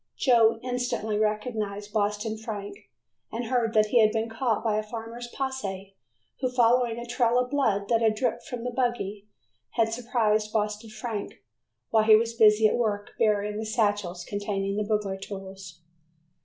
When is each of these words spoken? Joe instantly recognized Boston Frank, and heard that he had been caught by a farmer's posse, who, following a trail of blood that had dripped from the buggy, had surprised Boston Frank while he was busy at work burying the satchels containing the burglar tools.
Joe 0.17 0.59
instantly 0.63 1.19
recognized 1.19 1.93
Boston 1.93 2.35
Frank, 2.35 2.89
and 3.31 3.45
heard 3.45 3.75
that 3.75 3.89
he 3.89 3.99
had 4.01 4.11
been 4.11 4.29
caught 4.29 4.63
by 4.63 4.79
a 4.79 4.81
farmer's 4.81 5.27
posse, 5.27 5.95
who, 6.39 6.49
following 6.49 6.97
a 6.97 7.05
trail 7.05 7.37
of 7.37 7.51
blood 7.51 7.87
that 7.89 8.01
had 8.01 8.15
dripped 8.15 8.47
from 8.47 8.63
the 8.63 8.71
buggy, 8.71 9.27
had 9.73 9.93
surprised 9.93 10.51
Boston 10.51 10.89
Frank 10.89 11.43
while 11.91 12.01
he 12.05 12.15
was 12.15 12.33
busy 12.33 12.67
at 12.67 12.77
work 12.77 13.11
burying 13.19 13.57
the 13.57 13.63
satchels 13.63 14.25
containing 14.27 14.75
the 14.75 14.83
burglar 14.83 15.17
tools. 15.17 15.81